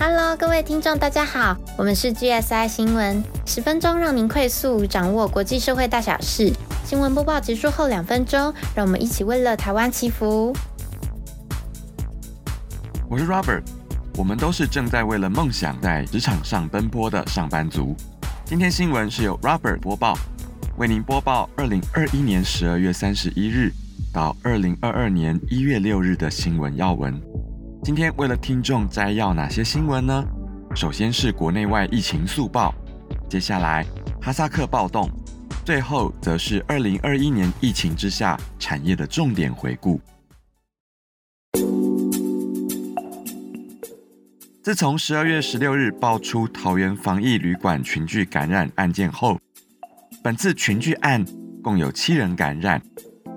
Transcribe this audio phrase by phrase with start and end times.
[0.00, 6.52] Hello，各位听众，大家好，我们是 GSI 新闻，十分钟让您快速掌握国际社会大小事。
[6.84, 10.54] 新闻播报结束后两分钟，让我们一起为了台湾祈福。
[13.10, 13.62] 我是 Robert，
[14.16, 17.96] 我们都是正在为了梦想在职场上奔波的上班族。
[18.44, 20.16] 今天新闻是由 Robert 播报，
[20.76, 23.72] 为您播报二零二一年十二月三十一日
[24.12, 27.20] 到二零二二年一月六日的新闻要闻。
[27.82, 30.24] 今天为了听众摘要哪些新闻呢？
[30.74, 32.74] 首先是国内外疫情速报，
[33.28, 33.86] 接下来
[34.20, 35.08] 哈萨克暴动，
[35.64, 40.00] 最后则是二零二一年疫情之下产业的重点回顾。
[44.62, 49.38] 自从十二月十六日爆出桃园防疫旅馆群聚感染案件后，
[50.22, 51.24] 本次群聚案
[51.62, 52.82] 共有七人感染，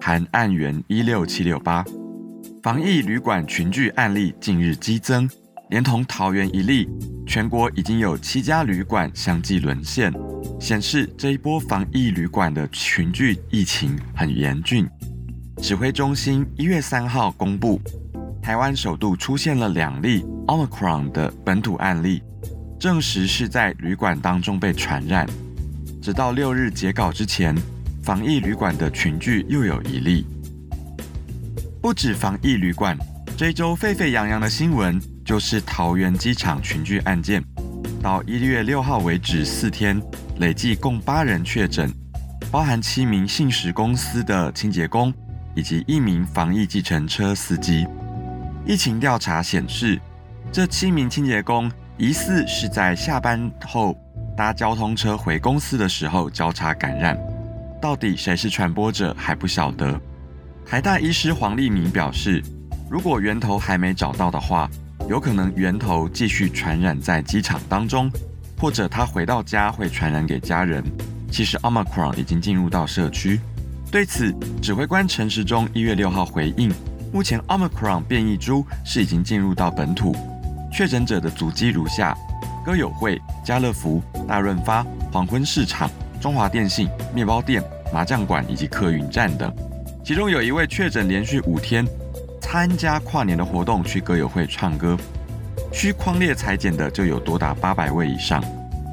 [0.00, 1.84] 含案源一六七六八。
[2.60, 5.30] 防疫旅馆群聚案例近日激增，
[5.70, 6.88] 连同桃园一例，
[7.24, 10.12] 全国已经有七家旅馆相继沦陷，
[10.60, 14.88] 显示这一波防疫旅馆的群聚疫情很严峻。
[15.62, 17.80] 指挥中心一月三号公布，
[18.42, 22.22] 台湾首度出现了两例 Omicron 的本土案例，
[22.78, 25.28] 证实是在旅馆当中被传染。
[26.02, 27.56] 直到六日截稿之前，
[28.02, 30.26] 防疫旅馆的群聚又有一例。
[31.88, 32.94] 不止防疫旅馆，
[33.34, 37.42] 这一周沸沸扬扬的新闻就是桃园机场群聚案件。
[38.02, 39.98] 到一月六号为止，四天
[40.36, 41.90] 累计共八人确诊，
[42.50, 45.10] 包含七名信实公司的清洁工
[45.56, 47.86] 以及一名防疫计程车司机。
[48.66, 49.98] 疫情调查显示，
[50.52, 53.96] 这七名清洁工疑似是在下班后
[54.36, 57.18] 搭交通车回公司的时候交叉感染，
[57.80, 59.98] 到底谁是传播者还不晓得。
[60.70, 62.42] 台大医师黄立明表示，
[62.90, 64.68] 如果源头还没找到的话，
[65.08, 68.10] 有可能源头继续传染在机场当中，
[68.60, 70.84] 或者他回到家会传染给家人。
[71.30, 73.40] 其实 Omicron 已经进入到社区。
[73.90, 74.30] 对此，
[74.60, 76.70] 指挥官陈时中一月六号回应，
[77.14, 80.14] 目前 Omicron 变异株是已经进入到本土，
[80.70, 82.14] 确诊者的足迹如下：
[82.62, 85.90] 歌友会、家乐福、大润发、黄昏市场、
[86.20, 89.50] 中华电信、面包店、麻将馆以及客运站等。
[90.08, 91.86] 其中有一位确诊，连续五天
[92.40, 94.96] 参加跨年的活动，去歌友会唱歌，
[95.70, 98.42] 需框列裁剪的就有多达八百位以上。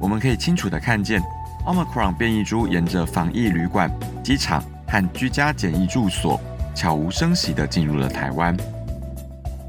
[0.00, 1.20] 我们可以清楚的看见
[1.66, 3.90] ，Omicron 变异株沿着防疫旅馆、
[4.22, 6.40] 机场和居家检疫住所，
[6.76, 8.56] 悄无声息的进入了台湾。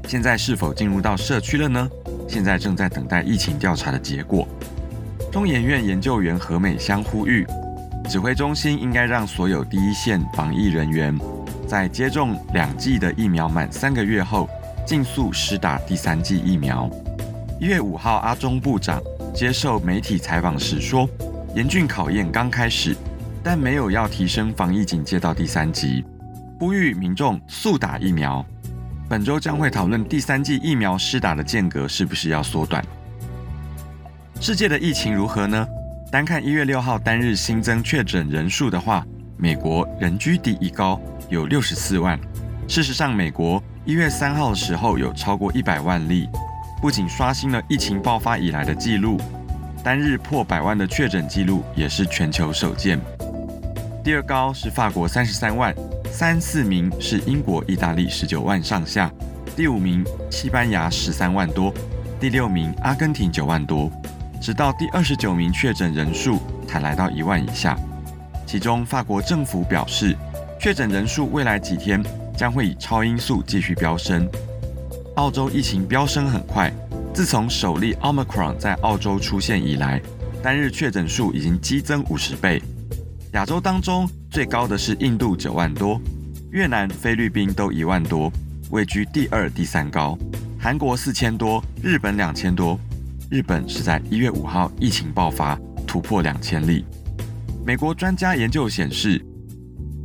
[0.06, 1.90] 现在是否进入到社区了呢？
[2.28, 4.46] 现在正在等待疫情调查的结果。
[5.32, 7.44] 中研院研究员何美香呼吁。
[8.12, 11.18] 指挥中心应该让所有第一线防疫人员
[11.66, 14.46] 在接种两剂的疫苗满三个月后，
[14.86, 16.90] 尽速施打第三剂疫苗。
[17.58, 19.00] 一月五号，阿中部长
[19.34, 21.08] 接受媒体采访时说
[21.56, 22.94] ：“严峻考验刚开始，
[23.42, 26.04] 但没有要提升防疫警戒到第三级，
[26.58, 28.44] 呼吁民众速打疫苗。
[29.08, 32.84] 本周将会讨论第三剂疫苗施打的间隔是不是要缩短。
[34.38, 35.66] 世界的疫情如何呢？”
[36.12, 39.02] 单看一月六号单日新增确诊人数的话，
[39.38, 41.00] 美国人居第一高，
[41.30, 42.20] 有六十四万。
[42.68, 46.28] 事实上，美国一月三号的时候有超过一百万例，
[46.82, 49.18] 不仅刷新了疫情爆发以来的记录，
[49.82, 53.00] 单日破百万的确诊记录也是全球首见。
[54.04, 55.74] 第二高是法国三十三万，
[56.10, 59.10] 三四名是英国、意大利十九万上下，
[59.56, 61.72] 第五名西班牙十三万多，
[62.20, 63.90] 第六名阿根廷九万多。
[64.42, 67.78] 直到第二十九名确诊人数才来到一万以下，
[68.44, 70.16] 其中法国政府表示，
[70.58, 72.02] 确诊人数未来几天
[72.36, 74.28] 将会以超音速继续飙升。
[75.14, 76.72] 澳洲疫情飙升很快，
[77.14, 80.02] 自从首例 Omicron 在澳洲出现以来，
[80.42, 82.60] 单日确诊数已经激增五十倍。
[83.34, 86.00] 亚洲当中最高的是印度九万多，
[86.50, 88.28] 越南、菲律宾都一万多，
[88.70, 90.18] 位居第二、第三高。
[90.58, 92.76] 韩国四千多，日本两千多。
[93.32, 96.84] 日本是在一月五号疫情爆发，突破两千例。
[97.64, 99.24] 美国专家研究显示，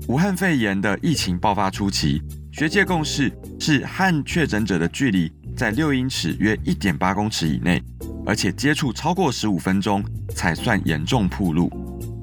[0.08, 2.22] 武汉肺炎的疫情爆发初期，
[2.54, 3.30] 学界共识
[3.60, 7.84] 是和确诊者的距离在六英尺（约一点八公尺）以内，
[8.26, 10.02] 而且接触超过十五分钟
[10.34, 11.70] 才算严重暴露。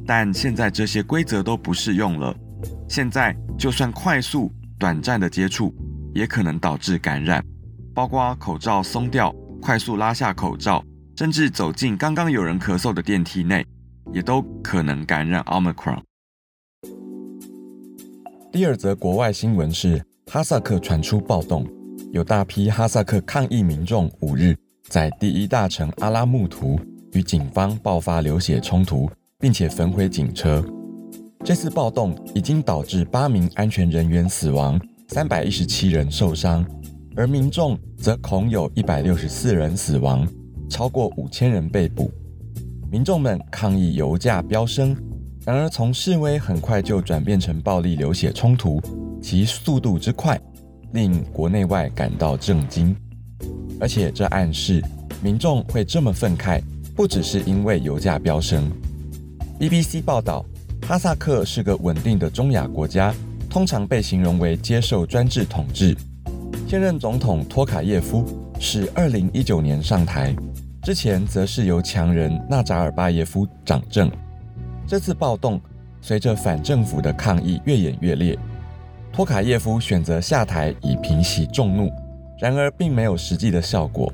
[0.06, 2.34] 但现在这些规则都不适用了。
[2.88, 5.74] 现在就算快速、短暂的接触，
[6.14, 7.44] 也可能导致感染，
[7.92, 9.30] 包括口罩松掉、
[9.60, 10.82] 快速拉下口罩。
[11.16, 13.64] 甚至走进刚刚有人咳嗽的电梯内，
[14.12, 16.00] 也都可能感染 Omicron。
[18.50, 21.64] 第二则国外新闻是，哈萨克传出暴动，
[22.12, 24.56] 有大批哈萨克抗议民众五日
[24.88, 26.80] 在第一大城阿拉木图
[27.12, 29.08] 与警方爆发流血冲突，
[29.38, 30.64] 并且焚毁警车。
[31.44, 36.66] 这次暴动已经导致八名安全人员死亡，三百一十七人受伤，
[37.14, 40.26] 而民众则恐有一百六十四人死亡，
[40.68, 42.10] 超过五千人被捕。
[42.90, 44.96] 民众们抗议油价飙升，
[45.44, 48.80] 然而从示威很快就转变成暴力流血冲突，
[49.22, 50.40] 其速度之快
[50.92, 52.94] 令国内外感到震惊。
[53.80, 54.82] 而且这暗示
[55.22, 56.62] 民众会这么愤慨，
[56.94, 58.70] 不只是因为油价飙升。
[59.58, 60.44] BBC 报道。
[60.86, 63.14] 哈萨克是个稳定的中亚国家，
[63.48, 65.96] 通常被形容为接受专制统治。
[66.68, 68.22] 现任总统托卡耶夫
[68.66, 70.34] 是2019年上台，
[70.82, 74.10] 之前则是由强人纳扎尔巴耶夫掌政。
[74.86, 75.60] 这次暴动
[76.00, 78.38] 随着反政府的抗议越演越烈，
[79.12, 81.92] 托卡耶夫选择下台以平息众怒，
[82.40, 84.10] 然而并没有实际的效果。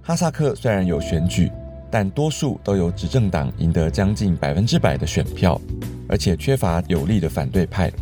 [0.00, 1.52] 哈萨克虽然有选举，
[1.90, 5.60] 但多数都由执政党赢得将近百分之百的选票。
[6.08, 7.92] 而且缺乏有力的反对派。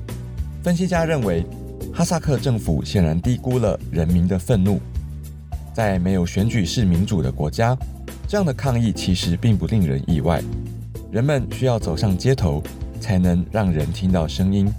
[0.63, 1.45] 分析家认为，
[1.93, 4.81] 哈萨克政府显然低估了人民的愤怒。
[5.73, 7.77] 在没有选举是民主的国家，
[8.29, 10.43] 这样的抗议其实并不令人意外。
[11.11, 12.63] 人们需要走上街头，
[13.01, 14.71] 才能让人听到声音。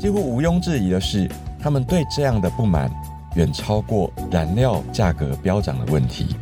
[0.00, 1.28] 几乎毋庸置疑的是，
[1.58, 2.90] 他们对这样的不满
[3.34, 6.36] 远超过燃料价格飙涨的问题。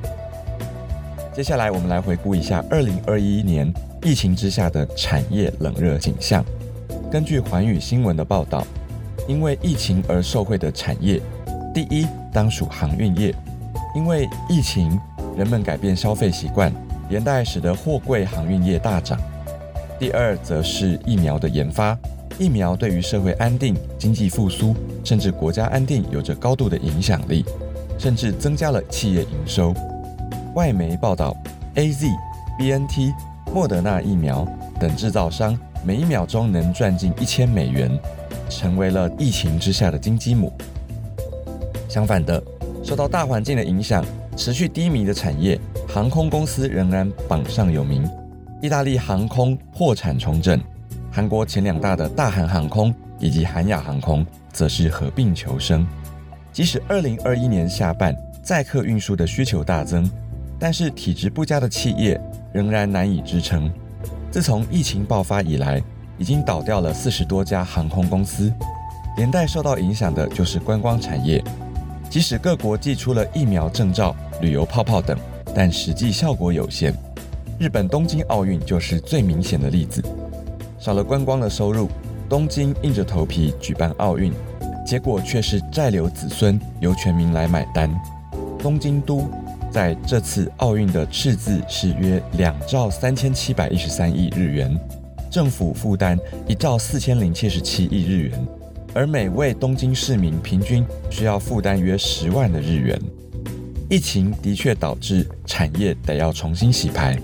[1.34, 3.72] 接下来，我们来回顾一下二零二一年。
[4.02, 6.44] 疫情之下的产业冷热景象。
[7.10, 8.64] 根据环宇新闻的报道，
[9.26, 11.20] 因为疫情而受惠的产业，
[11.74, 12.06] 第一
[12.36, 13.34] 当属航运业，
[13.94, 15.00] 因为疫情，
[15.38, 16.70] 人们改变消费习惯，
[17.08, 19.18] 连带使得货柜航运业大涨。
[19.98, 21.96] 第二则是疫苗的研发，
[22.38, 27.42] 疫苗对于社会安定、经济复苏，甚至国家安定有着高度的影响力，
[27.98, 29.72] 甚至增加了企业营收。
[30.54, 31.34] 外媒报道
[31.76, 32.06] ，A Z、
[32.58, 33.14] B N T。
[33.54, 34.46] 莫德纳疫苗
[34.78, 37.90] 等制造商每一秒钟能赚进一千美元，
[38.50, 40.52] 成为了疫情之下的金鸡母。
[41.88, 42.42] 相反的，
[42.82, 44.04] 受到大环境的影响，
[44.36, 48.08] 持续低迷的产业，航空公司仍然榜上有名。
[48.62, 50.60] 意大利航空破产重整，
[51.10, 55.86] 韩国前两大的大韩航空以及韩亚航空则是合并求生。
[56.52, 60.10] 即使二零二一年下半载客运输的需求大增，
[60.58, 62.20] 但是体质不佳的企业。
[62.52, 63.70] 仍然难以支撑。
[64.30, 65.82] 自从疫情爆发以来，
[66.16, 68.50] 已经倒掉了四十多家航空公司，
[69.18, 71.44] 连带受到影响的就是观光产业。
[72.08, 75.16] 即使各国寄出了疫苗证照、旅游泡泡等，
[75.54, 76.94] 但实际效果有限。
[77.58, 80.02] 日本东京奥运就是最明显的例子，
[80.78, 81.88] 少了观光的收入，
[82.28, 84.32] 东京硬着头皮举办奥运，
[84.86, 87.90] 结果却是债留子孙，由全民来买单。
[88.58, 89.28] 东京都。
[89.68, 94.74] 在这次奥运的赤字是约两兆三千七百一十三亿日元，
[95.30, 98.46] 政府负担一兆四千零七十七亿日元，
[98.96, 102.98] 而每位东京市民平均需要负担约十万的日元。
[103.90, 107.14] 疫情的确导致产业得要重新洗牌，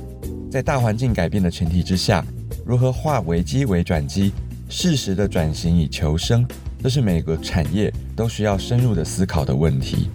[0.51, 2.23] 在大环境改变的前提之下，
[2.67, 4.35] 如何化危机为转机，
[4.69, 6.47] 适时的转型以求生，
[6.83, 10.11] 这是每个产业都需要深入的思考的问题。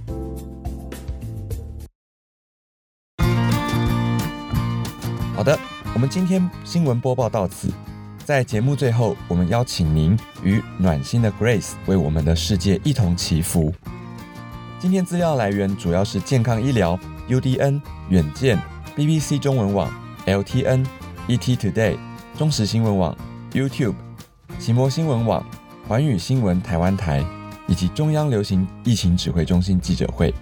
[5.35, 5.57] 好的，
[5.95, 7.73] 我们今天新闻播报到此。
[8.27, 13.73] 在节目最后，我们邀请您与暖心的 Grace 为我们的世界一同祈福。
[14.79, 18.61] 今天资料来源主要是健康医疗、UDN、远见、
[18.97, 19.89] BBC 中文网、
[20.25, 20.85] LTN、
[21.29, 21.97] ET Today、
[22.37, 23.17] 中时新闻网、
[23.53, 23.95] YouTube、
[24.59, 25.41] 奇摩新闻网、
[25.87, 27.25] 环宇新闻台湾台
[27.65, 30.33] 以及中央流行疫情指挥中心记者会。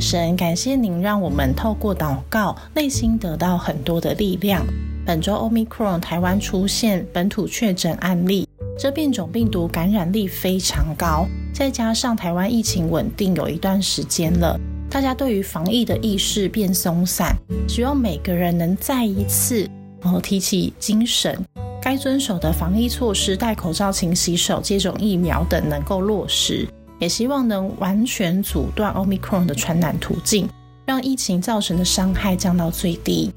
[0.00, 4.64] 神，感谢您让我们透过祷告，内心得到很多的力量。
[5.04, 8.48] 本周 Omicron 台湾出现本土确诊案例，
[8.78, 14.58] 这变种病毒感染力非常高，再加上台湾疫情稳定有一段时间了，
[14.90, 17.36] 大家对于防疫的意识变松散，
[17.68, 19.68] 希望每个人能再一次
[20.02, 21.38] 哦提起精神，
[21.80, 26.66] 该遵守的防疫措施，戴口罩、勤洗手、接种疫苗等能够落实。
[26.98, 30.48] 也希望能完全阻断 Omicron 的传染途径，
[30.84, 33.32] 让疫情造成的伤害降到最低。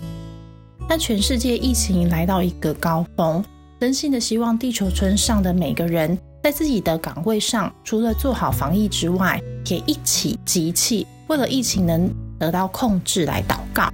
[0.88, 3.44] 那全世界疫情来到一个高峰，
[3.80, 13.90] 真心的希望地球村上的每个人在自己的岗位上，除了做好防疫之外，也一起集气，为了疫情能得到控制来祷告。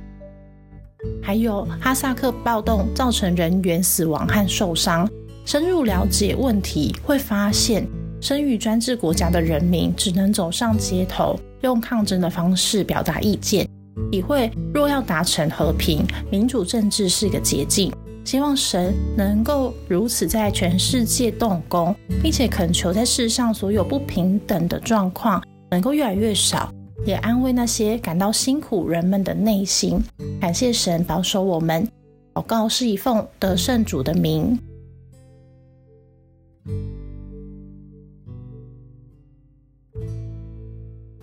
[1.21, 5.09] 还有哈萨克暴动造成人员死亡和受伤。
[5.45, 7.87] 深入了解问题，会发现
[8.25, 13.69] 生育专制国家的人民只能走上街头，用抗争的方式表达意见，
[14.11, 17.93] 体会若要达成和平，民主政治是个捷径。
[18.23, 25.39] 希望神能够如此在全世界动工，并且恳求在世上所有不平等的状况
[25.69, 26.73] 能够越来越少，
[27.05, 30.01] 也安慰那些感到辛苦人们的内心。
[30.41, 31.87] 感谢神保守我们，
[32.33, 34.57] 祷告是以奉得圣主的名。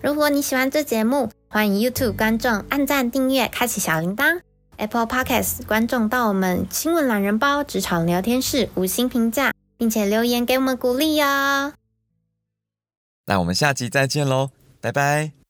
[0.03, 4.41] 如果你喜欢这节目，欢迎 YouTube 观众按赞、订阅、开启小铃铛。
[4.77, 11.75] Apple Podcast 观众到我们新闻懒人包职场聊天室五星评价，并且留言给我们鼓励哦。
[13.27, 15.42] 那我们下集再见喽，拜拜。